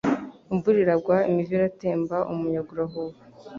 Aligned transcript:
Imvura 0.53 0.77
iragwa 0.83 1.15
imivu 1.29 1.53
iratemba, 1.57 2.17
umuyaga 2.33 2.69
urahuha, 2.75 3.17